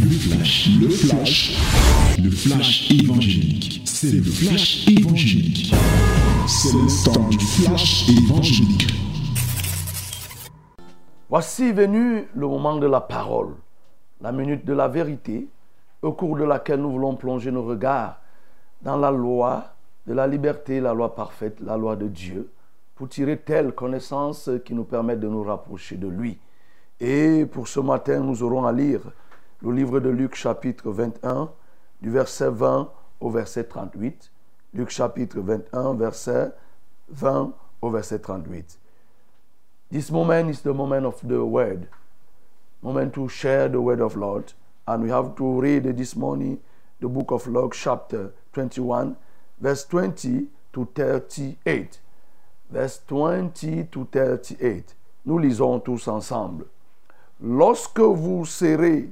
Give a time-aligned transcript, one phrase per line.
[0.00, 1.56] Le flash, le flash,
[2.22, 3.82] le flash évangélique.
[3.84, 5.74] C'est le flash évangélique.
[6.46, 8.86] C'est le temps du flash évangélique.
[11.28, 13.54] Voici venu le moment de la parole,
[14.20, 15.48] la minute de la vérité,
[16.02, 18.20] au cours de laquelle nous voulons plonger nos regards
[18.82, 19.74] dans la loi
[20.06, 22.50] de la liberté, la loi parfaite, la loi de Dieu,
[22.94, 26.38] pour tirer telle connaissance qui nous permette de nous rapprocher de lui.
[27.00, 29.00] Et pour ce matin, nous aurons à lire
[29.70, 31.50] le livre de Luc chapitre 21,
[32.00, 34.30] du verset 20 au verset 38.
[34.74, 36.52] Luc chapitre 21, verset
[37.10, 37.52] 20
[37.82, 38.78] au verset 38.
[39.90, 41.88] This moment is the moment of the word,
[42.82, 44.52] moment to share the word of Lord.
[44.86, 46.58] And we have to read this morning
[47.00, 49.16] the book of Luke chapter 21,
[49.60, 51.98] verse 20 to 38.
[52.70, 54.94] Verse 20 to 38.
[55.24, 56.66] Nous lisons tous ensemble.
[57.40, 59.10] Lorsque vous serez,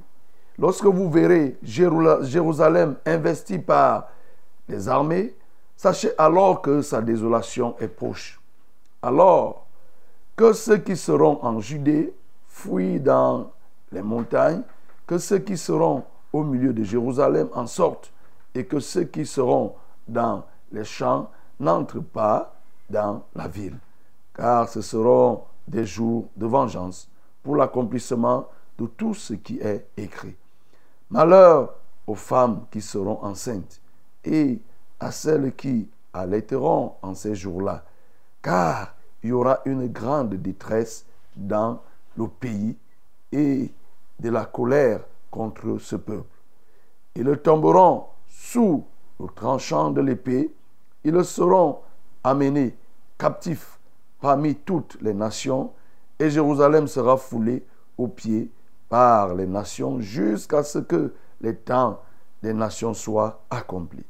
[0.57, 4.07] lorsque vous verrez Jérusalem investie par
[4.67, 5.35] les armées,
[5.75, 8.41] sachez alors que sa désolation est proche.
[9.01, 9.65] Alors
[10.35, 12.13] que ceux qui seront en Judée
[12.47, 13.51] fuient dans
[13.91, 14.63] les montagnes,
[15.07, 18.11] que ceux qui seront au milieu de Jérusalem en sortent,
[18.53, 19.75] et que ceux qui seront
[20.07, 22.55] dans les champs n'entrent pas
[22.89, 23.77] dans la ville,
[24.33, 27.09] car ce seront des jours de vengeance
[27.43, 30.35] pour l'accomplissement de tout ce qui est écrit.
[31.09, 31.75] Malheur
[32.07, 33.81] aux femmes qui seront enceintes
[34.23, 34.59] et
[34.99, 37.83] à celles qui allaiteront en ces jours-là,
[38.41, 41.81] car il y aura une grande détresse dans
[42.17, 42.77] le pays
[43.31, 43.71] et
[44.19, 46.29] de la colère contre ce peuple.
[47.15, 48.85] Ils tomberont sous
[49.19, 50.53] le tranchant de l'épée,
[51.03, 51.79] ils seront
[52.23, 52.75] amenés
[53.17, 53.79] captifs
[54.21, 55.71] parmi toutes les nations,
[56.17, 57.63] et Jérusalem sera foulée
[57.97, 58.49] aux pieds
[58.89, 62.01] par les nations jusqu'à ce que les temps
[62.41, 64.05] des nations soient accomplis.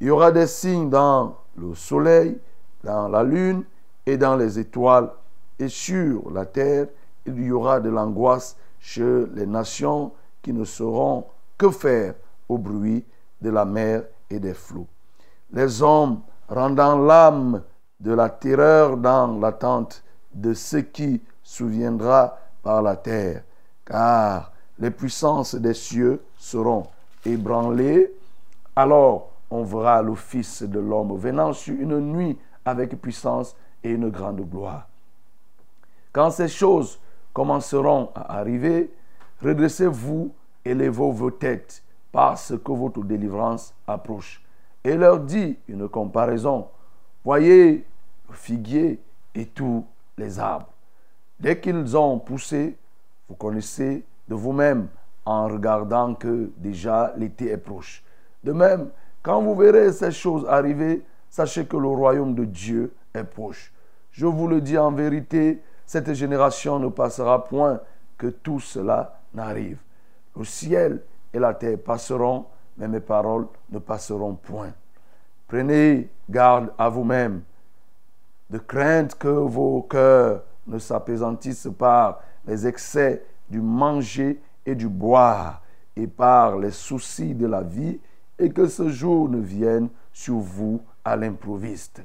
[0.00, 2.38] Il y aura des signes dans le soleil,
[2.84, 3.64] dans la lune
[4.06, 5.10] et dans les étoiles,
[5.58, 6.86] et sur la terre,
[7.26, 11.26] il y aura de l'angoisse chez les nations qui ne sauront
[11.56, 12.14] que faire
[12.48, 13.04] au bruit
[13.40, 14.86] de la mer et des flots.
[15.52, 17.62] Les hommes rendant l'âme
[18.00, 23.42] de la terreur dans l'attente de ce qui souviendra par la terre,
[23.88, 26.86] car les puissances des cieux seront
[27.24, 28.12] ébranlées.
[28.76, 34.10] Alors on verra le Fils de l'homme venant sur une nuit avec puissance et une
[34.10, 34.86] grande gloire.
[36.12, 37.00] Quand ces choses
[37.32, 38.92] commenceront à arriver,
[39.42, 40.32] redressez-vous,
[40.64, 41.82] élevez vos têtes,
[42.12, 44.42] parce que votre délivrance approche.
[44.84, 46.68] Et leur dit une comparaison.
[47.24, 47.84] Voyez
[48.28, 49.00] le figuier
[49.34, 49.84] et tous
[50.16, 50.68] les arbres.
[51.38, 52.76] Dès qu'ils ont poussé,
[53.28, 54.88] vous connaissez de vous-même
[55.24, 58.02] en regardant que déjà l'été est proche.
[58.42, 58.88] De même,
[59.22, 63.72] quand vous verrez ces choses arriver, sachez que le royaume de Dieu est proche.
[64.12, 67.80] Je vous le dis en vérité, cette génération ne passera point
[68.16, 69.78] que tout cela n'arrive.
[70.36, 71.02] Le ciel
[71.32, 72.46] et la terre passeront,
[72.76, 74.72] mais mes paroles ne passeront point.
[75.46, 77.42] Prenez garde à vous-même,
[78.50, 85.62] de crainte que vos cœurs ne s'apaisantissent par les excès du manger et du boire,
[85.94, 88.00] et par les soucis de la vie,
[88.38, 92.02] et que ce jour ne vienne sur vous à l'improviste.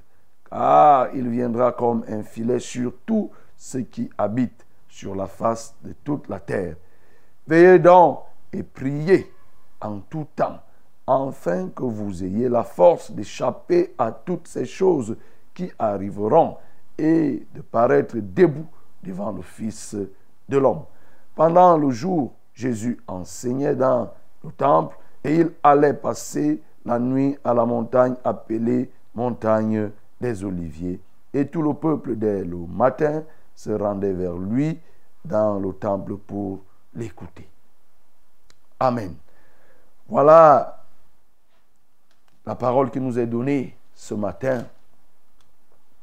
[0.49, 5.93] Car il viendra comme un filet sur tous ceux qui habitent sur la face de
[6.03, 6.75] toute la terre.
[7.47, 8.19] Veillez donc
[8.51, 9.31] et priez
[9.81, 10.59] en tout temps,
[11.07, 15.17] afin que vous ayez la force d'échapper à toutes ces choses
[15.53, 16.57] qui arriveront
[16.97, 18.67] et de paraître debout
[19.03, 19.95] devant le Fils
[20.49, 20.83] de l'homme.
[21.35, 24.11] Pendant le jour, Jésus enseignait dans
[24.43, 30.99] le temple et il allait passer la nuit à la montagne appelée montagne des Oliviers.
[31.33, 33.23] Et tout le peuple, dès le matin,
[33.55, 34.79] se rendait vers lui
[35.23, 36.59] dans le temple pour
[36.93, 37.47] l'écouter.
[38.79, 39.15] Amen.
[40.07, 40.83] Voilà
[42.45, 44.65] la parole qui nous est donnée ce matin.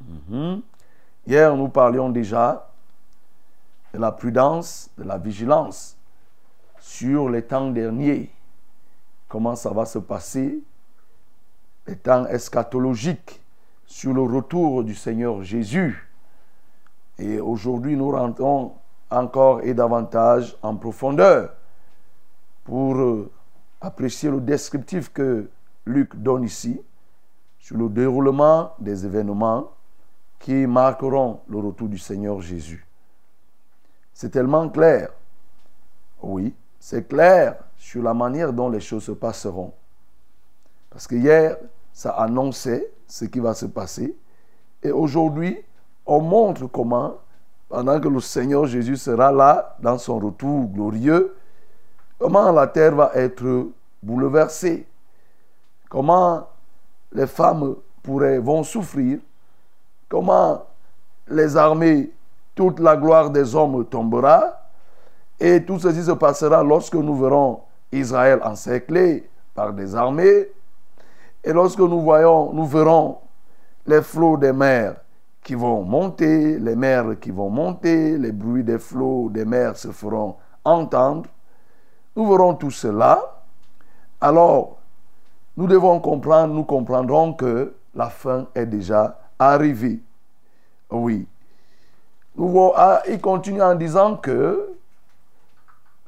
[0.01, 0.63] Mhm.
[1.27, 2.70] Hier, nous parlions déjà
[3.93, 5.97] de la prudence, de la vigilance
[6.79, 8.31] sur les temps derniers.
[9.29, 10.63] Comment ça va se passer?
[11.87, 13.41] Les temps eschatologiques
[13.87, 16.09] sur le retour du Seigneur Jésus.
[17.19, 18.75] Et aujourd'hui, nous rentrons
[19.11, 21.53] encore et davantage en profondeur
[22.65, 23.31] pour euh,
[23.81, 25.51] apprécier le descriptif que
[25.85, 26.81] Luc donne ici
[27.59, 29.71] sur le déroulement des événements
[30.39, 32.87] qui marqueront le retour du Seigneur Jésus.
[34.13, 35.11] C'est tellement clair.
[36.23, 37.57] Oui, c'est clair.
[37.77, 39.73] sur la manière dont les choses se passeront.
[40.91, 41.57] Parce que hier,
[41.93, 44.15] ça annonçait ce qui va se passer.
[44.83, 45.59] Et aujourd'hui,
[46.05, 47.17] on montre comment,
[47.69, 51.35] pendant que le Seigneur Jésus sera là, dans son retour glorieux,
[52.19, 53.71] comment la terre va être
[54.03, 54.87] bouleversée.
[55.89, 56.49] Comment
[57.13, 59.19] les femmes pourraient, vont souffrir.
[60.09, 60.67] Comment
[61.29, 62.11] les armées,
[62.61, 64.61] toute la gloire des hommes tombera.
[65.41, 67.61] Et tout ceci se passera lorsque nous verrons
[67.91, 70.47] Israël encerclé par des armées.
[71.43, 73.17] Et lorsque nous voyons, nous verrons
[73.87, 74.97] les flots des mers
[75.43, 79.89] qui vont monter, les mers qui vont monter, les bruits des flots des mers se
[79.89, 81.31] feront entendre.
[82.15, 83.23] Nous verrons tout cela.
[84.21, 84.77] Alors,
[85.57, 90.01] nous devons comprendre, nous comprendrons que la fin est déjà arrivée.
[90.91, 91.27] Oui.
[92.43, 94.75] Il continue en disant que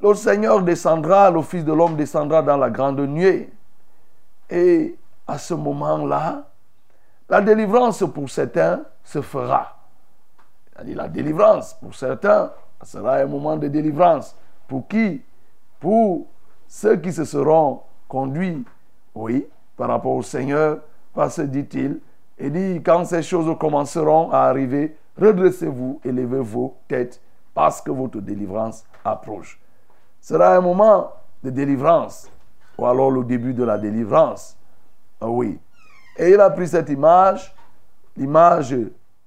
[0.00, 3.52] le Seigneur descendra, le Fils de l'homme descendra dans la grande nuée.
[4.49, 4.96] Et
[5.26, 6.44] à ce moment-là,
[7.29, 9.76] la délivrance pour certains se fera.
[10.82, 12.50] La délivrance pour certains
[12.82, 14.34] sera un moment de délivrance.
[14.67, 15.23] Pour qui?
[15.79, 16.26] Pour
[16.67, 18.64] ceux qui se seront conduits,
[19.14, 19.46] oui,
[19.76, 20.79] par rapport au Seigneur,
[21.14, 22.00] parce dit-il,
[22.38, 27.20] et dit, quand ces choses commenceront à arriver, redressez-vous, élevez vos têtes,
[27.55, 29.61] parce que votre délivrance approche.
[30.20, 31.12] Ce sera un moment
[31.43, 32.31] de délivrance,
[32.79, 34.56] ou alors le début de la délivrance.
[35.20, 35.59] Ah oui.
[36.17, 37.55] Et il a pris cette image,
[38.17, 38.76] l'image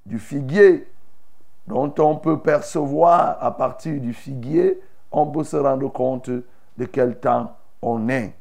[0.06, 0.88] du figuier,
[1.68, 4.80] dont on peut percevoir à partir du figuier,
[5.12, 8.36] on peut se rendre compte de quel temps on est.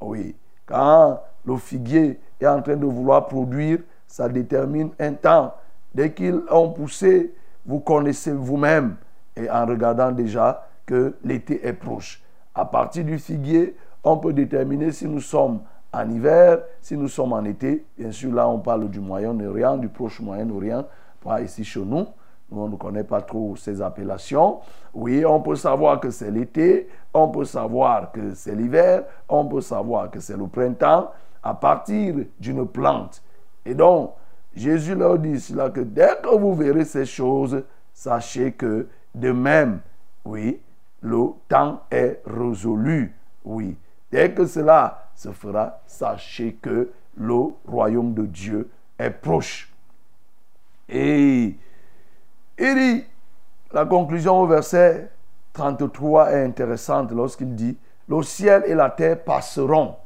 [0.00, 0.34] Oui.
[0.66, 5.54] Quand le figuier est en train de vouloir produire, ça détermine un temps.
[5.94, 8.96] Dès qu'ils ont poussé, vous connaissez vous-même,
[9.36, 12.22] et en regardant déjà que l'été est proche.
[12.54, 15.60] À partir du figuier, on peut déterminer si nous sommes
[15.92, 17.86] en hiver, si nous sommes en été.
[17.96, 20.84] Bien sûr, là, on parle du Moyen-Orient, du proche Moyen-Orient,
[21.22, 22.06] pas ici chez nous.
[22.50, 24.58] Nous, on ne connaît pas trop ces appellations.
[24.92, 29.62] Oui, on peut savoir que c'est l'été, on peut savoir que c'est l'hiver, on peut
[29.62, 31.10] savoir que c'est le printemps
[31.42, 33.22] à partir d'une plante.
[33.64, 34.12] Et donc,
[34.54, 39.80] Jésus leur dit cela que dès que vous verrez ces choses, sachez que de même,
[40.24, 40.60] oui,
[41.00, 43.14] le temps est résolu.
[43.44, 43.76] Oui,
[44.10, 49.72] dès que cela se fera, sachez que le royaume de Dieu est proche.
[50.88, 51.56] Et
[52.58, 53.04] il dit,
[53.72, 55.10] la conclusion au verset
[55.52, 57.76] 33 est intéressante lorsqu'il dit,
[58.08, 59.96] le ciel et la terre passeront,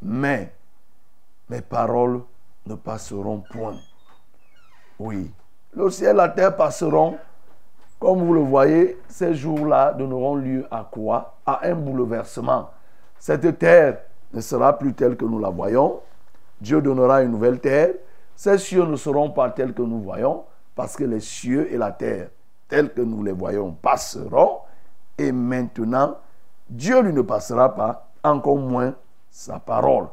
[0.00, 0.52] mais
[1.50, 2.22] mes paroles
[2.66, 3.76] ne passeront point.
[4.98, 5.30] Oui,
[5.72, 7.18] le ciel et la terre passeront.
[7.98, 11.36] Comme vous le voyez, ces jours-là donneront lieu à quoi?
[11.46, 12.70] À un bouleversement.
[13.18, 13.98] Cette terre
[14.32, 16.00] ne sera plus telle que nous la voyons.
[16.60, 17.94] Dieu donnera une nouvelle terre.
[18.36, 20.44] Ces cieux ne seront pas tels que nous voyons,
[20.74, 22.28] parce que les cieux et la terre,
[22.68, 24.58] tels que nous les voyons, passeront.
[25.16, 26.16] Et maintenant,
[26.68, 28.94] Dieu lui ne passera pas, encore moins
[29.30, 30.08] sa parole.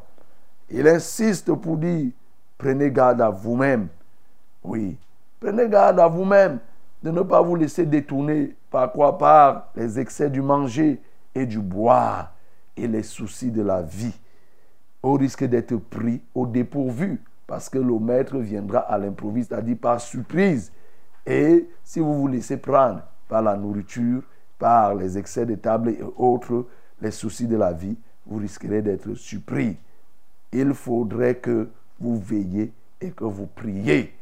[0.69, 2.11] Il insiste pour dire,
[2.61, 3.87] prenez garde à vous-même.
[4.63, 4.95] Oui,
[5.39, 6.59] prenez garde à vous-même
[7.01, 9.17] de ne pas vous laisser détourner par quoi?
[9.17, 11.01] Par les excès du manger
[11.33, 12.31] et du boire
[12.77, 14.17] et les soucis de la vie,
[15.01, 19.99] au risque d'être pris au dépourvu, parce que le maître viendra à l'improviste, c'est-à-dire par
[19.99, 20.71] surprise.
[21.25, 24.21] Et si vous vous laissez prendre par la nourriture,
[24.59, 26.67] par les excès de table et autres,
[27.01, 27.97] les soucis de la vie,
[28.27, 29.77] vous risquerez d'être surpris.
[30.53, 31.69] Il faudrait que
[32.01, 34.13] vous veillez et que vous priez.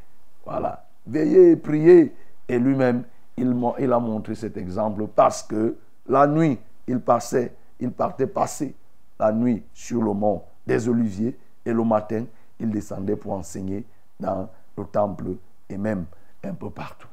[0.45, 0.85] Voilà.
[1.07, 2.13] Veillez et priez.
[2.47, 3.03] Et lui-même,
[3.37, 5.75] il, il a montré cet exemple parce que
[6.07, 8.75] la nuit, il passait, il partait passer
[9.19, 12.25] la nuit sur le mont des Oliviers et le matin,
[12.59, 13.85] il descendait pour enseigner
[14.19, 15.35] dans le temple
[15.69, 16.05] et même
[16.43, 17.07] un peu partout.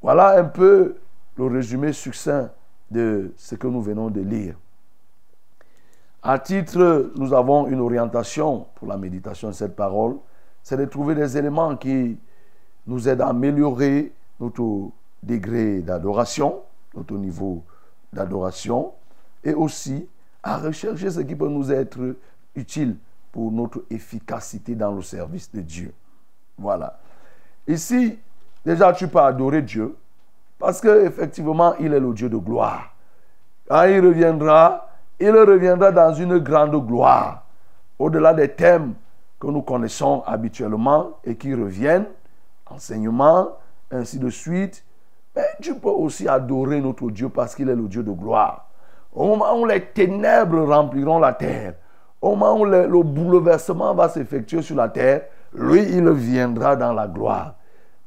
[0.00, 0.96] Voilà un peu
[1.36, 2.50] le résumé succinct
[2.90, 4.56] de ce que nous venons de lire.
[6.22, 10.16] À titre, nous avons une orientation pour la méditation de cette parole,
[10.62, 12.18] c'est de trouver des éléments qui
[12.86, 14.90] nous aident à améliorer notre
[15.22, 16.60] degré d'adoration,
[16.94, 17.62] notre niveau
[18.12, 18.92] d'adoration,
[19.44, 20.08] et aussi
[20.42, 22.16] à rechercher ce qui peut nous être
[22.54, 22.96] utile
[23.30, 25.92] pour notre efficacité dans le service de Dieu.
[26.56, 26.98] Voilà.
[27.66, 28.18] Ici,
[28.64, 29.94] déjà, tu peux adorer Dieu
[30.58, 32.94] parce qu'effectivement, il est le Dieu de gloire.
[33.68, 34.87] Quand il reviendra,
[35.20, 37.44] il reviendra dans une grande gloire,
[37.98, 38.94] au-delà des thèmes
[39.40, 42.06] que nous connaissons habituellement et qui reviennent,
[42.66, 43.48] enseignement,
[43.90, 44.84] ainsi de suite.
[45.34, 48.68] Mais tu peux aussi adorer notre Dieu parce qu'il est le Dieu de gloire.
[49.14, 51.74] au moment où les ténèbres rempliront la terre,
[52.20, 55.22] au moment où le, le bouleversement va s'effectuer sur la terre,
[55.54, 57.54] lui, il viendra dans la gloire.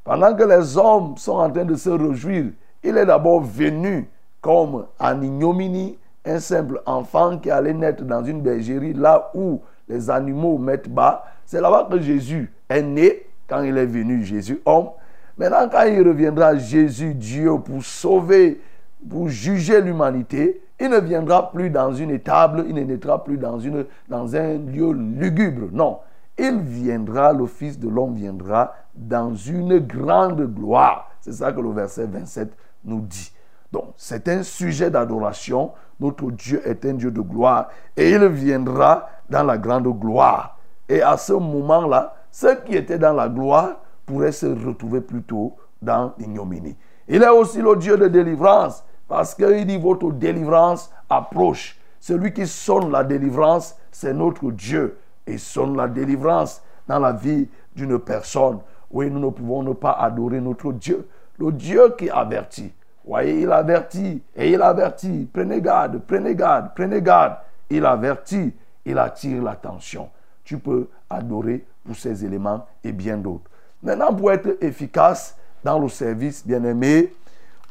[0.04, 2.52] Pendant que les hommes sont en train de se réjouir,
[2.84, 4.10] il est d'abord venu
[4.42, 10.10] comme en ignominie, un simple enfant qui allait naître dans une bergerie, là où les
[10.10, 11.24] animaux mettent bas.
[11.46, 14.90] C'est là-bas que Jésus est né quand il est venu, Jésus homme.
[15.38, 18.62] Maintenant, quand il reviendra, Jésus Dieu, pour sauver,
[19.10, 23.60] pour juger l'humanité, il ne viendra plus dans une étable, il ne naîtra plus dans,
[23.60, 25.70] une, dans un lieu lugubre.
[25.72, 26.00] Non,
[26.38, 31.12] il viendra, le Fils de l'homme viendra dans une grande gloire.
[31.22, 32.52] C'est ça que le verset 27
[32.86, 33.32] nous dit.
[33.72, 35.72] Donc, c'est un sujet d'adoration.
[36.00, 40.58] Notre Dieu est un Dieu de gloire et il viendra dans la grande gloire.
[40.90, 46.14] Et à ce moment-là, ceux qui étaient dans la gloire pourraient se retrouver plutôt dans
[46.18, 46.76] l'ignominie.
[47.08, 51.78] Il est aussi le Dieu de délivrance parce qu'il dit votre délivrance approche.
[52.00, 54.98] Celui qui sonne la délivrance, c'est notre Dieu.
[55.28, 58.60] Et sonne la délivrance dans la vie d'une personne.
[58.90, 61.08] Oui, nous ne pouvons ne pas adorer notre Dieu.
[61.38, 62.74] Le Dieu qui avertit.
[63.06, 65.28] Voyez, il avertit et il avertit.
[65.32, 67.38] Prenez garde, prenez garde, prenez garde.
[67.70, 68.54] Il avertit,
[68.86, 70.10] il attire l'attention.
[70.44, 73.50] Tu peux adorer pour ces éléments et bien d'autres.
[73.82, 77.14] Maintenant, pour être efficace dans le service, bien aimé,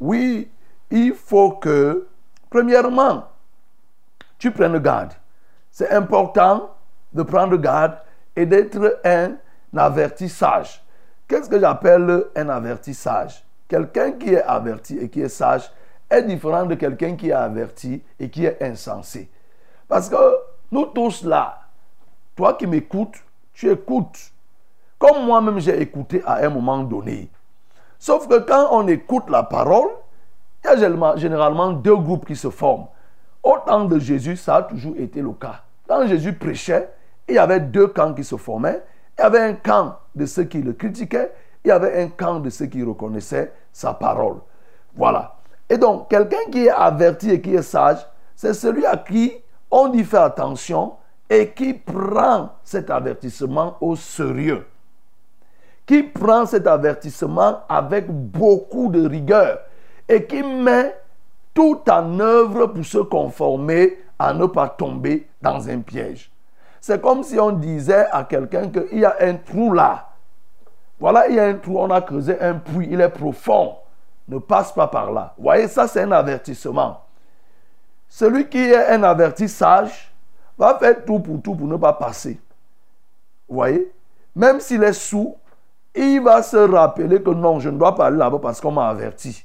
[0.01, 0.51] oui,
[0.91, 2.07] il faut que,
[2.49, 3.29] premièrement,
[4.39, 5.13] tu prennes garde.
[5.71, 6.75] C'est important
[7.13, 7.99] de prendre garde
[8.35, 9.33] et d'être un
[9.77, 10.83] avertissage.
[11.29, 13.45] Qu'est-ce que j'appelle un avertissage?
[13.71, 15.71] Quelqu'un qui est averti et qui est sage
[16.11, 19.31] est différent de quelqu'un qui est averti et qui est insensé.
[19.87, 20.17] Parce que
[20.73, 21.61] nous tous là,
[22.35, 23.15] toi qui m'écoutes,
[23.55, 24.19] tu écoutes.
[24.99, 27.31] Comme moi-même j'ai écouté à un moment donné.
[27.97, 29.91] Sauf que quand on écoute la parole,
[30.65, 32.89] il y a généralement deux groupes qui se forment.
[33.41, 35.63] Au temps de Jésus, ça a toujours été le cas.
[35.87, 36.91] Quand Jésus prêchait,
[37.29, 38.83] il y avait deux camps qui se formaient.
[39.17, 41.31] Il y avait un camp de ceux qui le critiquaient
[41.65, 44.37] il y avait un camp de ceux qui reconnaissaient sa parole.
[44.95, 45.37] Voilà.
[45.69, 49.35] Et donc, quelqu'un qui est averti et qui est sage, c'est celui à qui
[49.71, 50.95] on dit fait attention
[51.29, 54.67] et qui prend cet avertissement au sérieux.
[55.87, 59.61] Qui prend cet avertissement avec beaucoup de rigueur
[60.09, 60.97] et qui met
[61.55, 66.31] tout en œuvre pour se conformer à ne pas tomber dans un piège.
[66.81, 70.10] C'est comme si on disait à quelqu'un qu'il y a un trou là.
[71.01, 73.77] Voilà, il y a un trou, on a creusé un puits, il est profond.
[74.29, 75.35] Ne passe pas par là.
[75.39, 77.01] Vous voyez, ça c'est un avertissement.
[78.07, 80.13] Celui qui est un averti sage
[80.59, 82.39] va faire tout pour tout pour ne pas passer.
[83.49, 83.91] Vous voyez?
[84.37, 85.37] Même s'il est sous,
[85.95, 88.89] il va se rappeler que non, je ne dois pas aller là-bas parce qu'on m'a
[88.89, 89.45] averti.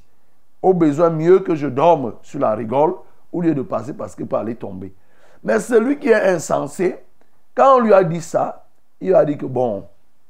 [0.62, 2.94] Au besoin, mieux que je dorme sur la rigole
[3.32, 4.94] au lieu de passer parce qu'il peut aller tomber.
[5.42, 7.02] Mais celui qui est insensé,
[7.54, 8.66] quand on lui a dit ça,
[9.00, 9.86] il a dit que bon,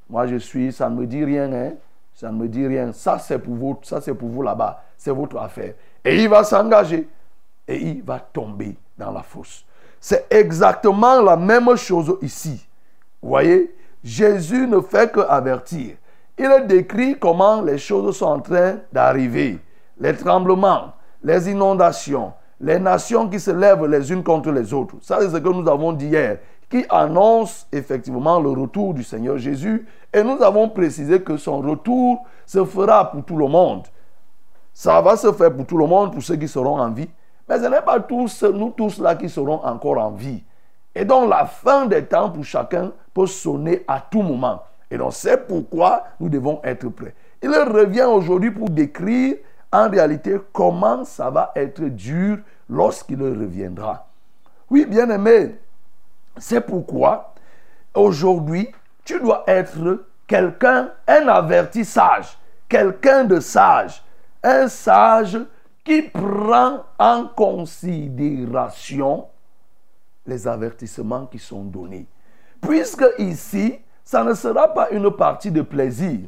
[0.08, 1.72] moi, je suis, ça ne me dit rien, hein.
[2.14, 2.92] Ça ne me dit rien.
[2.92, 4.82] Ça, c'est pour vous, ça, c'est pour vous là-bas.
[4.96, 5.74] C'est votre affaire.
[6.04, 7.08] Et il va s'engager.
[7.68, 9.66] Et il va tomber dans la fosse.
[10.00, 12.66] C'est exactement la même chose ici.
[13.20, 15.96] Vous voyez, Jésus ne fait que avertir.
[16.38, 19.58] Il décrit comment les choses sont en train d'arriver.
[19.98, 24.96] Les tremblements, les inondations, les nations qui se lèvent les unes contre les autres.
[25.02, 29.38] Ça, c'est ce que nous avons dit hier qui annonce effectivement le retour du Seigneur
[29.38, 29.86] Jésus.
[30.12, 33.84] Et nous avons précisé que son retour se fera pour tout le monde.
[34.72, 37.08] Ça va se faire pour tout le monde, pour ceux qui seront en vie.
[37.48, 40.42] Mais ce n'est pas tous, nous tous là qui serons encore en vie.
[40.94, 44.62] Et donc la fin des temps pour chacun peut sonner à tout moment.
[44.90, 47.14] Et donc c'est pourquoi nous devons être prêts.
[47.42, 49.36] Il revient aujourd'hui pour décrire
[49.72, 54.06] en réalité comment ça va être dur lorsqu'il reviendra.
[54.70, 55.56] Oui, bien aimé,
[56.38, 57.34] c'est pourquoi
[57.94, 58.70] aujourd'hui,
[59.04, 62.36] tu dois être quelqu'un, un averti sage,
[62.68, 64.02] quelqu'un de sage,
[64.42, 65.38] un sage
[65.84, 69.26] qui prend en considération
[70.26, 72.06] les avertissements qui sont donnés.
[72.60, 76.20] Puisque ici, ça ne sera pas une partie de plaisir,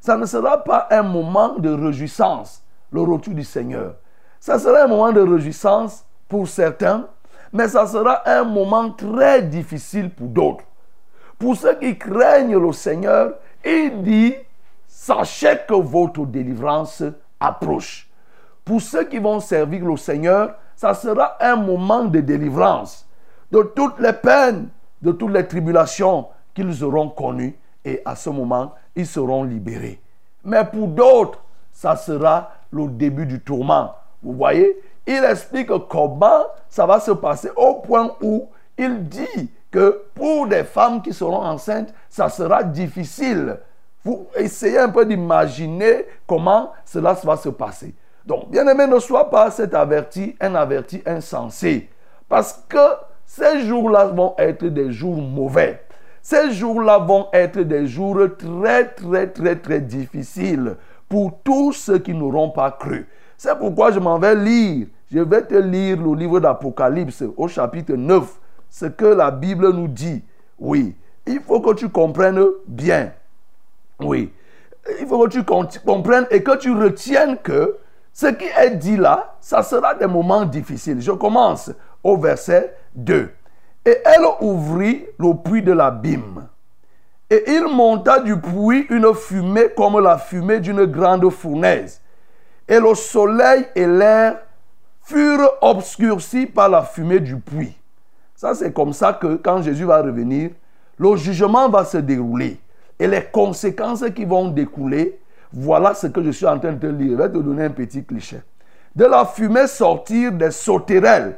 [0.00, 2.62] ça ne sera pas un moment de réjouissance,
[2.92, 3.96] le retour du Seigneur.
[4.40, 7.08] Ça sera un moment de réjouissance pour certains,
[7.52, 10.64] mais ça sera un moment très difficile pour d'autres.
[11.38, 14.34] Pour ceux qui craignent le Seigneur, il dit,
[14.86, 17.02] sachez que votre délivrance
[17.38, 18.08] approche.
[18.64, 23.08] Pour ceux qui vont servir le Seigneur, ça sera un moment de délivrance
[23.50, 24.68] de toutes les peines,
[25.00, 27.56] de toutes les tribulations qu'ils auront connues.
[27.84, 30.00] Et à ce moment, ils seront libérés.
[30.44, 31.40] Mais pour d'autres,
[31.72, 33.94] ça sera le début du tourment.
[34.22, 34.76] Vous voyez,
[35.08, 40.64] il explique comment ça va se passer au point où il dit que pour des
[40.64, 43.56] femmes qui seront enceintes, ça sera difficile.
[44.04, 47.94] Vous essayez un peu d'imaginer comment cela va se passer.
[48.24, 51.88] Donc, bien aimé, ne sois pas cet averti, un averti insensé.
[52.28, 52.78] Parce que
[53.24, 55.82] ces jours-là vont être des jours mauvais.
[56.20, 60.76] Ces jours-là vont être des jours très, très, très, très difficiles
[61.08, 63.08] pour tous ceux qui n'auront pas cru.
[63.38, 64.88] C'est pourquoi je m'en vais lire.
[65.10, 68.38] Je vais te lire le livre d'Apocalypse au chapitre 9,
[68.68, 70.22] ce que la Bible nous dit.
[70.58, 70.94] Oui,
[71.26, 73.12] il faut que tu comprennes bien.
[74.00, 74.32] Oui,
[75.00, 77.78] il faut que tu comprennes et que tu retiennes que
[78.12, 81.00] ce qui est dit là, ça sera des moments difficiles.
[81.00, 81.70] Je commence
[82.02, 83.30] au verset 2.
[83.86, 86.48] Et elle ouvrit le puits de l'abîme.
[87.30, 92.00] Et il monta du puits une fumée comme la fumée d'une grande fournaise.
[92.66, 94.38] Et le soleil et l'air
[95.08, 97.74] furent obscurcis par la fumée du puits.
[98.36, 100.50] Ça, c'est comme ça que quand Jésus va revenir,
[100.98, 102.60] le jugement va se dérouler.
[102.98, 105.18] Et les conséquences qui vont découler,
[105.50, 107.12] voilà ce que je suis en train de te lire.
[107.12, 108.42] Je vais te donner un petit cliché.
[108.94, 111.36] De la fumée sortir des sauterelles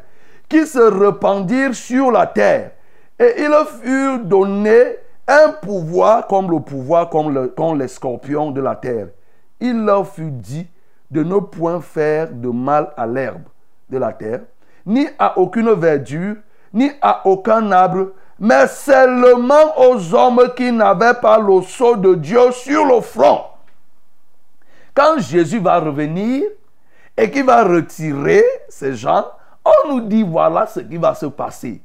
[0.49, 2.73] qui se répandirent sur la terre.
[3.21, 4.97] Et il fut donné
[5.29, 9.09] un pouvoir comme le pouvoir comme, comme les scorpions de la terre.
[9.61, 10.67] Il leur fut dit
[11.11, 13.43] de ne point faire de mal à l'herbe
[13.91, 14.41] de la terre,
[14.87, 16.37] ni à aucune verdure,
[16.73, 22.53] ni à aucun arbre, mais seulement aux hommes qui n'avaient pas le sceau de Dieu
[22.53, 23.43] sur le front.
[24.95, 26.45] Quand Jésus va revenir
[27.17, 29.27] et qu'il va retirer ces gens,
[29.65, 31.83] on nous dit voilà ce qui va se passer.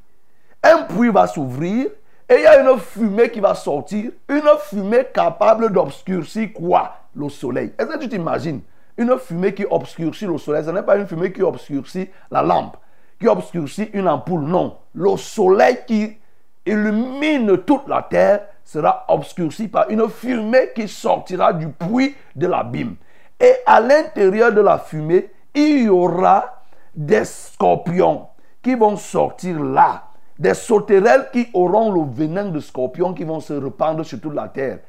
[0.64, 1.88] Un puits va s'ouvrir
[2.28, 6.96] et il y a une fumée qui va sortir, une fumée capable d'obscurcir quoi?
[7.16, 7.74] Le soleil.
[7.78, 8.62] Est-ce que tu t'imagines?
[8.98, 12.78] Une fumée qui obscurcit le soleil, ce n'est pas une fumée qui obscurcit la lampe,
[13.20, 14.78] qui obscurcit une ampoule, non.
[14.94, 16.18] Le soleil qui
[16.66, 22.96] illumine toute la terre sera obscurci par une fumée qui sortira du puits de l'abîme.
[23.40, 26.64] Et à l'intérieur de la fumée, il y aura
[26.96, 28.28] des scorpions
[28.64, 30.04] qui vont sortir là.
[30.40, 34.48] Des sauterelles qui auront le venin de scorpions qui vont se répandre sur toute la
[34.48, 34.80] terre.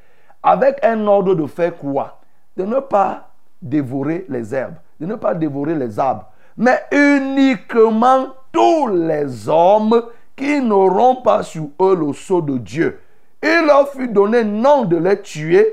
[0.42, 2.20] Avec un ordre de faire quoi?
[2.56, 3.25] De ne pas
[3.62, 10.02] dévorer les herbes, de ne pas dévorer les arbres, mais uniquement tous les hommes
[10.34, 13.00] qui n'auront pas sur eux le sceau de Dieu.
[13.42, 15.66] Il leur fut donné non de les tuer,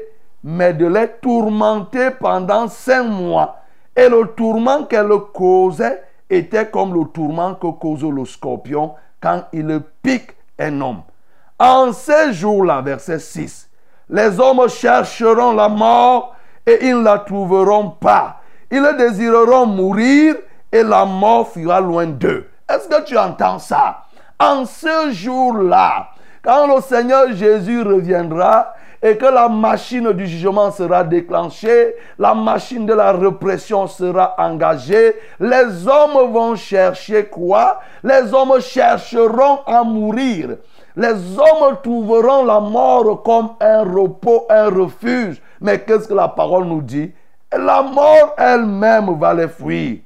[0.44, 3.58] mais de les tourmenter pendant cinq mois.
[3.96, 9.82] Et le tourment qu'elle causait était comme le tourment que cause le scorpion quand il
[10.02, 11.02] pique un homme.
[11.60, 13.70] En ces jours-là, verset 6,
[14.10, 16.36] les hommes chercheront la mort
[16.66, 18.38] et ils ne la trouveront pas.
[18.72, 20.36] Ils désireront mourir
[20.72, 22.48] et la mort fuira loin d'eux.
[22.70, 24.04] Est-ce que tu entends ça?
[24.40, 26.08] En ce jour-là,
[26.44, 28.74] quand le Seigneur Jésus reviendra,
[29.06, 35.16] et que la machine du jugement sera déclenchée, la machine de la répression sera engagée,
[35.42, 37.82] les hommes vont chercher quoi?
[38.02, 40.56] Les hommes chercheront à mourir.
[40.96, 45.42] Les hommes trouveront la mort comme un repos, un refuge.
[45.64, 47.12] Mais qu'est-ce que la parole nous dit?
[47.52, 50.00] La mort elle-même va les fuir.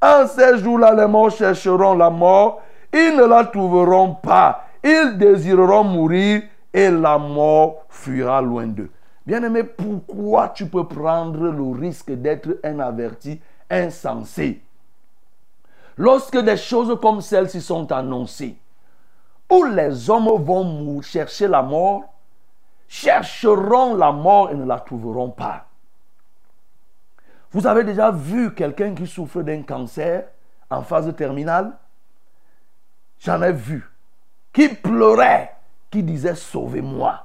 [0.00, 4.64] En ces jours-là, les morts chercheront la mort, ils ne la trouveront pas.
[4.82, 8.90] Ils désireront mourir et la mort fuira loin d'eux.
[9.26, 14.62] Bien-aimé, pourquoi tu peux prendre le risque d'être un averti insensé
[15.98, 18.56] Lorsque des choses comme celles-ci sont annoncées,
[19.50, 22.04] où les hommes vont chercher la mort,
[22.88, 25.66] chercheront la mort et ne la trouveront pas.
[27.52, 30.24] Vous avez déjà vu quelqu'un qui souffre d'un cancer
[30.68, 31.72] en phase terminale?
[33.20, 33.88] J'en ai vu.
[34.52, 35.54] Qui pleurait
[35.90, 37.24] qui disait Sauvez-moi.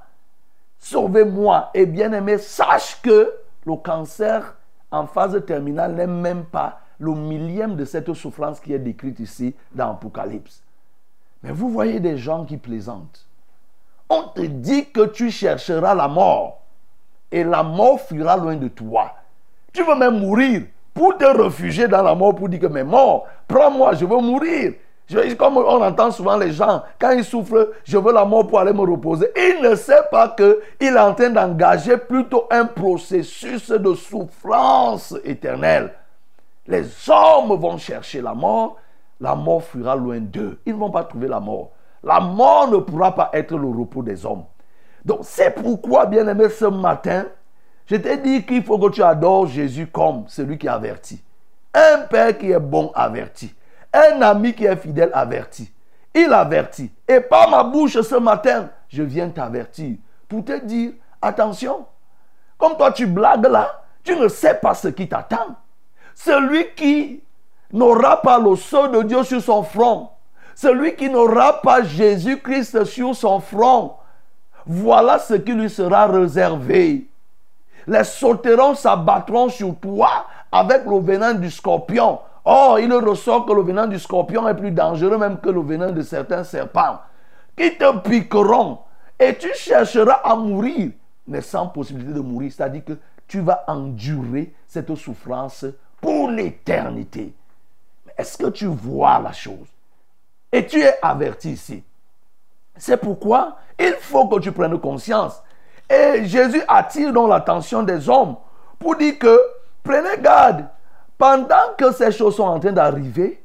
[0.78, 1.70] Sauvez-moi.
[1.74, 3.32] Et bien aimé, sache que
[3.66, 4.56] le cancer
[4.90, 9.54] en phase terminale n'est même pas le millième de cette souffrance qui est décrite ici
[9.74, 10.62] dans Apocalypse.
[11.42, 13.26] Mais vous voyez des gens qui plaisantent.
[14.14, 16.58] On te dit que tu chercheras la mort
[17.30, 19.12] et la mort fuira loin de toi.
[19.72, 23.26] Tu veux même mourir pour te réfugier dans la mort pour dire que mais mort,
[23.48, 24.74] prends-moi, je veux mourir.
[25.38, 28.74] Comme on entend souvent les gens, quand ils souffrent, je veux la mort pour aller
[28.74, 29.30] me reposer.
[29.34, 35.90] Il ne sait pas qu'il est en train d'engager plutôt un processus de souffrance éternelle.
[36.66, 38.76] Les hommes vont chercher la mort,
[39.18, 40.60] la mort fuira loin d'eux.
[40.66, 41.70] Ils ne vont pas trouver la mort.
[42.02, 44.44] La mort ne pourra pas être le repos des hommes.
[45.04, 47.26] Donc c'est pourquoi, bien aimé, ce matin,
[47.86, 51.22] je t'ai dit qu'il faut que tu adores Jésus comme celui qui avertit.
[51.74, 53.54] Un père qui est bon averti.
[53.92, 55.72] Un ami qui est fidèle averti.
[56.14, 56.90] Il avertit.
[57.08, 59.96] Et par ma bouche ce matin, je viens t'avertir
[60.28, 61.86] pour te dire, attention,
[62.58, 65.56] comme toi tu blagues là, tu ne sais pas ce qui t'attend.
[66.14, 67.22] Celui qui
[67.72, 70.10] n'aura pas le sceau de Dieu sur son front,
[70.54, 73.94] celui qui n'aura pas Jésus-Christ sur son front,
[74.66, 77.08] voilà ce qui lui sera réservé.
[77.86, 82.20] Les sauterons s'abattront sur toi avec le venin du scorpion.
[82.44, 85.90] Or, il ressort que le venin du scorpion est plus dangereux même que le venin
[85.90, 86.98] de certains serpents
[87.56, 88.78] qui te piqueront
[89.18, 90.90] et tu chercheras à mourir,
[91.26, 92.52] mais sans possibilité de mourir.
[92.54, 95.64] C'est-à-dire que tu vas endurer cette souffrance
[96.00, 97.32] pour l'éternité.
[98.18, 99.71] Est-ce que tu vois la chose?
[100.52, 101.82] Et tu es averti ici.
[102.76, 105.42] C'est pourquoi il faut que tu prennes conscience.
[105.88, 108.36] Et Jésus attire donc l'attention des hommes
[108.78, 109.40] pour dire que
[109.82, 110.66] prenez garde.
[111.16, 113.42] Pendant que ces choses sont en train d'arriver,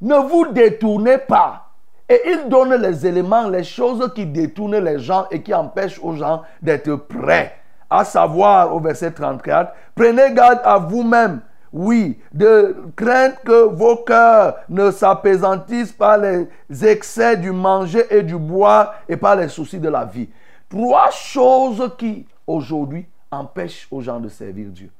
[0.00, 1.66] ne vous détournez pas.
[2.08, 6.14] Et il donne les éléments, les choses qui détournent les gens et qui empêchent aux
[6.14, 7.54] gens d'être prêts.
[7.88, 11.40] À savoir, au verset 34, prenez garde à vous-même
[11.72, 16.48] oui, de crainte que vos cœurs ne s'apaisantissent par les
[16.84, 20.28] excès du manger et du boire et par les soucis de la vie.
[20.68, 24.90] Trois choses qui, aujourd'hui, empêchent aux gens de servir Dieu.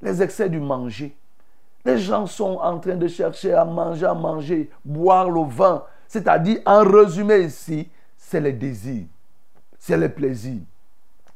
[0.00, 1.16] Les excès du manger.
[1.84, 5.82] Les gens sont en train de chercher à manger, à manger, boire le vin.
[6.06, 9.06] C'est-à-dire, en résumé ici, c'est les désirs,
[9.78, 10.62] c'est les plaisirs.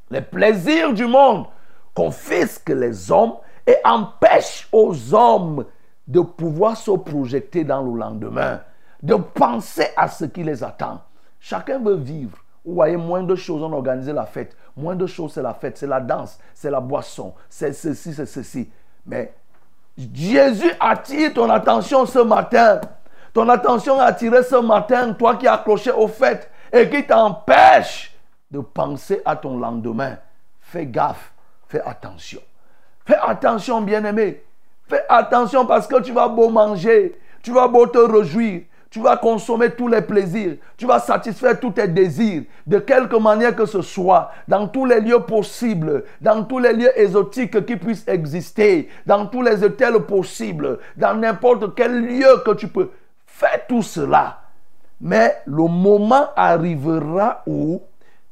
[0.09, 1.47] Les plaisirs du monde
[1.93, 3.33] confisquent les hommes
[3.67, 5.65] et empêche aux hommes
[6.07, 8.61] de pouvoir se projeter dans le lendemain,
[9.01, 11.01] de penser à ce qui les attend.
[11.39, 12.37] Chacun veut vivre.
[12.63, 14.55] Vous voyez, moins de choses, on organise la fête.
[14.75, 18.25] Moins de choses, c'est la fête, c'est la danse, c'est la boisson, c'est ceci, c'est
[18.25, 18.69] ceci.
[19.05, 19.33] Mais
[19.97, 22.81] Jésus attire ton attention ce matin.
[23.33, 28.15] Ton attention est attirée ce matin, toi qui es accroché au fait et qui t'empêche
[28.49, 30.17] de penser à ton lendemain.
[30.59, 31.33] Fais gaffe,
[31.67, 32.41] fais attention.
[33.05, 34.43] Fais attention, bien-aimé.
[34.87, 39.17] Fais attention parce que tu vas beau manger, tu vas beau te réjouir, tu vas
[39.17, 43.81] consommer tous les plaisirs, tu vas satisfaire tous tes désirs, de quelque manière que ce
[43.81, 49.25] soit, dans tous les lieux possibles, dans tous les lieux exotiques qui puissent exister, dans
[49.25, 52.91] tous les hôtels possibles, dans n'importe quel lieu que tu peux.
[53.25, 54.39] Fais tout cela.
[55.01, 57.81] Mais le moment arrivera où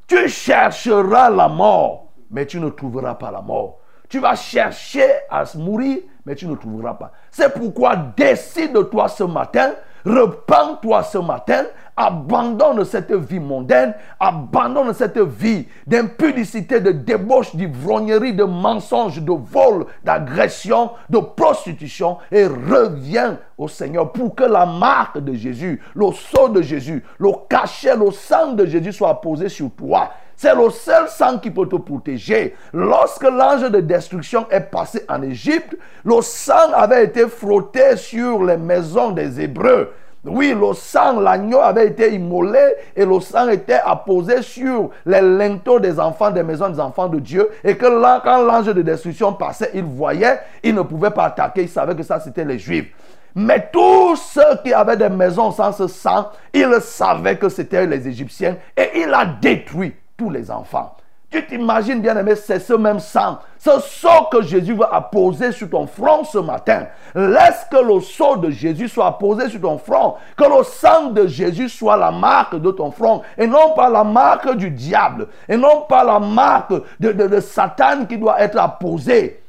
[0.07, 3.79] tu chercheras la mort, mais tu ne trouveras pas la mort.
[4.13, 7.13] Tu vas chercher à mourir, mais tu ne trouveras pas.
[7.31, 9.71] C'est pourquoi décide-toi ce matin,
[10.05, 11.63] repends-toi ce matin,
[11.97, 19.87] abandonne cette vie mondaine, abandonne cette vie d'impudicité, de débauche, d'ivrognerie, de mensonge, de vol,
[20.03, 26.49] d'agression, de prostitution et reviens au Seigneur pour que la marque de Jésus, le sceau
[26.49, 31.07] de Jésus, le cachet, le sang de Jésus soit posé sur toi c'est le seul
[31.07, 32.55] sang qui peut te protéger.
[32.73, 38.57] Lorsque l'ange de destruction est passé en Égypte, le sang avait été frotté sur les
[38.57, 39.91] maisons des Hébreux.
[40.25, 42.59] Oui, le sang, l'agneau avait été immolé
[42.95, 47.19] et le sang était apposé sur les linteaux des enfants des maisons des enfants de
[47.19, 47.49] Dieu.
[47.61, 51.63] Et que là, quand l'ange de destruction passait, il voyait, il ne pouvait pas attaquer,
[51.63, 52.87] il savait que ça c'était les Juifs.
[53.35, 58.07] Mais tous ceux qui avaient des maisons sans ce sang, ils savaient que c'était les
[58.07, 59.93] Égyptiens et il a détruit
[60.29, 60.95] les enfants.
[61.33, 65.67] Tu t'imagines bien aimé, c'est ce même sang, ce sceau que Jésus va apposer sur
[65.67, 66.85] ton front ce matin.
[67.15, 71.25] Laisse que le sceau de Jésus soit apposé sur ton front, que le sang de
[71.25, 75.57] Jésus soit la marque de ton front, et non pas la marque du diable, et
[75.57, 79.43] non pas la marque de, de Satan qui doit être apposée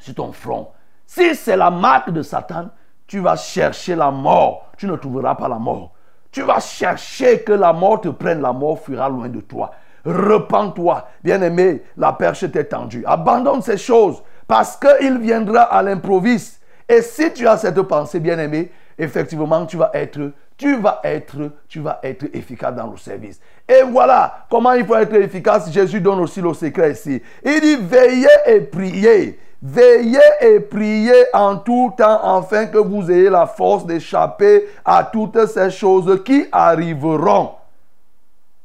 [0.00, 0.70] sur ton front.
[1.06, 2.70] Si c'est la marque de Satan,
[3.06, 5.92] tu vas chercher la mort, tu ne trouveras pas la mort.
[6.32, 9.70] Tu vas chercher que la mort te prenne, la mort fuira loin de toi.
[10.06, 13.02] Repends-toi, bien-aimé, la perche est tendue.
[13.04, 16.62] Abandonne ces choses parce qu'il viendra à l'improviste.
[16.88, 21.80] Et si tu as cette pensée, bien-aimé, effectivement, tu vas être tu vas être, tu
[21.80, 23.40] vas être efficace dans le service.
[23.68, 25.70] Et voilà comment il faut être efficace.
[25.70, 27.20] Jésus donne aussi le secret ici.
[27.44, 29.38] Il dit veillez et priez.
[29.62, 35.46] Veillez et priez en tout temps afin que vous ayez la force d'échapper à toutes
[35.46, 37.55] ces choses qui arriveront.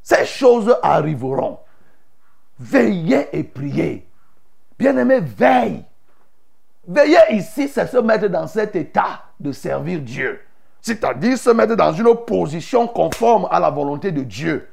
[0.01, 1.59] Ces choses arriveront.
[2.59, 4.07] Veillez et priez.
[4.77, 5.83] Bien-aimé, veille.
[6.87, 10.41] Veiller ici, c'est se mettre dans cet état de servir Dieu.
[10.81, 14.67] C'est-à-dire se mettre dans une position conforme à la volonté de Dieu.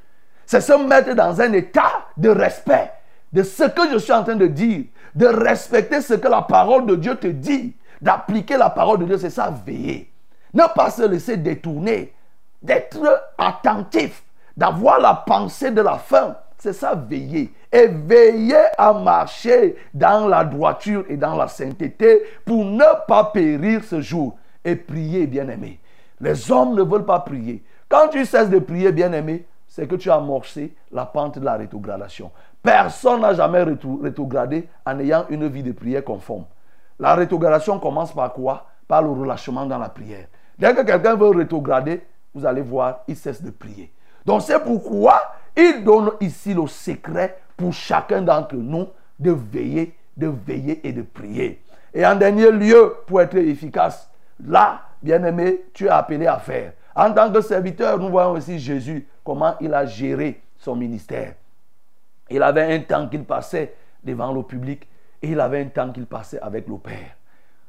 [0.46, 2.92] C'est se mettre dans un état de respect
[3.32, 6.86] de ce que je suis en train de dire, de respecter ce que la parole
[6.86, 10.10] de Dieu te dit, d'appliquer la parole de Dieu, c'est ça, veiller.
[10.54, 12.14] Ne pas se laisser détourner,
[12.62, 14.22] d'être attentif,
[14.58, 16.36] d'avoir la pensée de la fin.
[16.58, 17.54] C'est ça, veiller.
[17.70, 23.84] Et veiller à marcher dans la droiture et dans la sainteté pour ne pas périr
[23.84, 24.36] ce jour.
[24.64, 25.78] Et prier, bien-aimé.
[26.20, 27.62] Les hommes ne veulent pas prier.
[27.88, 31.54] Quand tu cesses de prier, bien-aimé, c'est que tu as amorcé la pente de la
[31.54, 32.32] rétrogradation.
[32.60, 36.46] Personne n'a jamais rétrogradé en ayant une vie de prière conforme.
[36.98, 38.66] La rétrogradation commence par quoi?
[38.88, 40.26] Par le relâchement dans la prière.
[40.58, 43.92] Dès que quelqu'un veut rétrograder, vous allez voir, il cesse de prier.
[44.28, 45.22] Donc c'est pourquoi
[45.56, 48.88] il donne ici le secret pour chacun d'entre nous
[49.18, 51.62] de veiller, de veiller et de prier.
[51.94, 54.10] Et en dernier lieu, pour être efficace,
[54.46, 56.74] là, bien-aimé, tu es appelé à faire.
[56.94, 61.32] En tant que serviteur, nous voyons aussi Jésus, comment il a géré son ministère.
[62.28, 64.86] Il avait un temps qu'il passait devant le public
[65.22, 67.16] et il avait un temps qu'il passait avec le Père.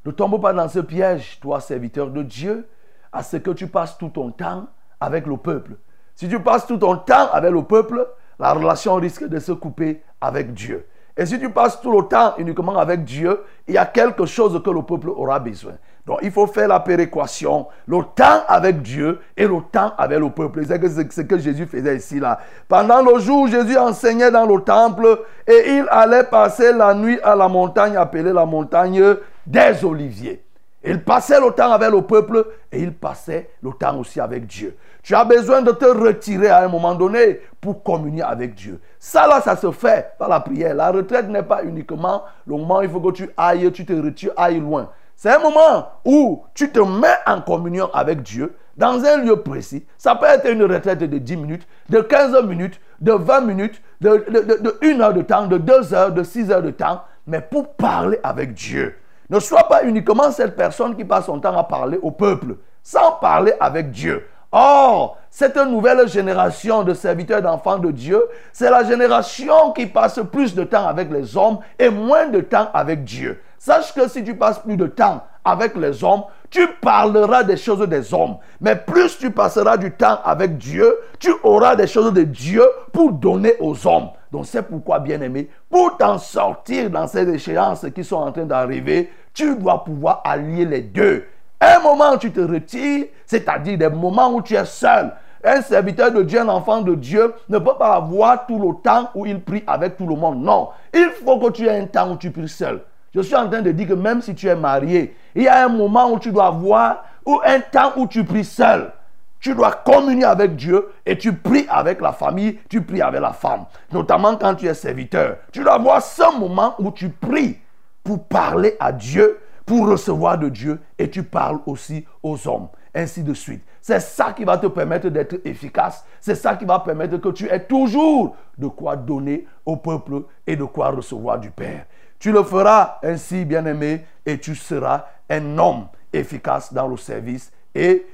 [0.06, 2.68] Ne tombe pas dans ce piège, toi, serviteur de Dieu,
[3.14, 4.68] à ce que tu passes tout ton temps
[5.00, 5.78] avec le peuple.
[6.20, 8.06] Si tu passes tout ton temps avec le peuple,
[8.40, 10.86] la relation risque de se couper avec Dieu.
[11.16, 14.62] Et si tu passes tout le temps uniquement avec Dieu, il y a quelque chose
[14.62, 15.76] que le peuple aura besoin.
[16.06, 20.30] Donc il faut faire la péréquation, le temps avec Dieu et le temps avec le
[20.30, 20.66] peuple.
[20.68, 22.38] C'est ce que Jésus faisait ici là.
[22.68, 27.34] Pendant le jour, Jésus enseignait dans le temple et il allait passer la nuit à
[27.34, 29.16] la montagne appelée la montagne
[29.48, 30.44] des Oliviers.
[30.84, 34.76] Il passait le temps avec le peuple et il passait le temps aussi avec Dieu.
[35.04, 38.80] Tu as besoin de te retirer à un moment donné pour communier avec Dieu.
[39.00, 40.76] Ça là, ça se fait par la prière.
[40.76, 43.94] La retraite n'est pas uniquement le moment où il faut que tu ailles, tu te
[43.94, 44.90] retires, ailles loin.
[45.16, 49.86] C'est un moment où tu te mets en communion avec Dieu dans un lieu précis.
[49.98, 54.26] Ça peut être une retraite de 10 minutes, de 15 minutes, de 20 minutes, de,
[54.30, 57.74] de, 1 heure de temps, de 2 heures, de 6 heures de temps, mais pour
[57.74, 58.96] parler avec Dieu.
[59.30, 63.12] Ne sois pas uniquement cette personne qui passe son temps à parler au peuple, sans
[63.20, 64.26] parler avec Dieu.
[64.52, 70.56] Or, cette nouvelle génération de serviteurs d'enfants de Dieu, c'est la génération qui passe plus
[70.56, 73.40] de temps avec les hommes et moins de temps avec Dieu.
[73.60, 77.88] Sache que si tu passes plus de temps avec les hommes, tu parleras des choses
[77.88, 78.38] des hommes.
[78.60, 83.12] Mais plus tu passeras du temps avec Dieu, tu auras des choses de Dieu pour
[83.12, 84.10] donner aux hommes.
[84.32, 88.46] Donc c'est pourquoi, bien aimé, pour t'en sortir dans ces échéances qui sont en train
[88.46, 91.26] d'arriver, tu dois pouvoir allier les deux.
[91.62, 95.12] Un moment où tu te retires, c'est-à-dire des moments où tu es seul.
[95.44, 99.10] Un serviteur de Dieu, un enfant de Dieu, ne peut pas avoir tout le temps
[99.16, 100.42] où il prie avec tout le monde.
[100.42, 100.70] Non.
[100.94, 102.82] Il faut que tu aies un temps où tu pries seul.
[103.14, 105.66] Je suis en train de dire que même si tu es marié, il y a
[105.66, 108.92] un moment où tu dois avoir ou un temps où tu pries seul.
[109.40, 113.32] Tu dois communier avec Dieu et tu pries avec la famille, tu pries avec la
[113.32, 113.66] femme.
[113.92, 115.38] Notamment quand tu es serviteur.
[115.52, 117.58] Tu dois avoir ce moment où tu pries
[118.04, 119.40] pour parler à Dieu,
[119.70, 122.70] pour recevoir de Dieu et tu parles aussi aux hommes.
[122.96, 123.64] Ainsi de suite.
[123.80, 126.04] C'est ça qui va te permettre d'être efficace.
[126.20, 130.56] C'est ça qui va permettre que tu aies toujours de quoi donner au peuple et
[130.56, 131.86] de quoi recevoir du Père.
[132.18, 138.08] Tu le feras ainsi, bien-aimé, et tu seras un homme efficace dans le service et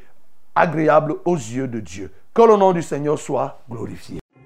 [0.53, 2.11] agréable aux yeux de Dieu.
[2.33, 4.19] Que le nom du Seigneur soit glorifié.